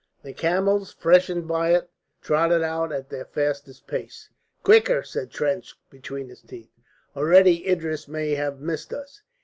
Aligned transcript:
The 0.23 0.33
camels, 0.33 0.91
freshened 0.93 1.47
by 1.47 1.75
it, 1.75 1.87
trotted 2.23 2.63
out 2.63 2.91
at 2.91 3.11
their 3.11 3.25
fastest 3.25 3.85
pace. 3.85 4.31
"Quicker," 4.63 5.03
said 5.03 5.29
Trench, 5.29 5.75
between 5.91 6.29
his 6.29 6.41
teeth. 6.41 6.71
"Already 7.15 7.67
Idris 7.67 8.07
may 8.07 8.31
have 8.33 8.59
missed 8.59 8.93
us." 8.93 9.21